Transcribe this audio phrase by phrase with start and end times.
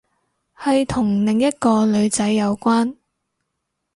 [0.57, 2.95] 係同另一個女仔有關